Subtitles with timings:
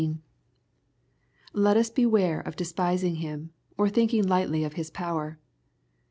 [1.53, 5.37] Let us beware of despising him, or thinking lightly of his power.